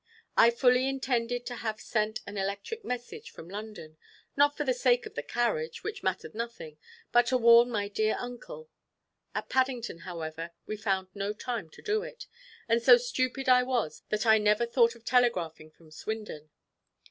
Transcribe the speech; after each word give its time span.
I 0.35 0.49
fully 0.49 0.89
intended 0.89 1.45
to 1.45 1.57
have 1.57 1.79
sent 1.79 2.21
an 2.25 2.35
electric 2.35 2.83
message 2.83 3.29
from 3.29 3.47
London, 3.47 3.97
not 4.35 4.57
for 4.57 4.63
the 4.63 4.73
sake 4.73 5.05
of 5.05 5.13
the 5.13 5.21
carriage, 5.21 5.83
which 5.83 6.01
mattered 6.01 6.33
nothing, 6.33 6.79
but 7.11 7.27
to 7.27 7.37
warn 7.37 7.69
my 7.69 7.87
dear 7.87 8.15
uncle; 8.17 8.71
at 9.35 9.47
Paddington, 9.49 9.99
however, 9.99 10.53
we 10.65 10.75
found 10.75 11.09
no 11.13 11.33
time 11.33 11.69
to 11.69 11.83
do 11.83 12.01
it, 12.01 12.25
and 12.67 12.81
so 12.81 12.97
stupid 12.97 13.47
I 13.47 13.61
was 13.61 14.01
that 14.09 14.25
I 14.25 14.39
never 14.39 14.63
once 14.63 14.73
thought 14.73 14.95
of 14.95 15.05
telegraphing 15.05 15.69
from 15.69 15.91
Swindon. 15.91 16.49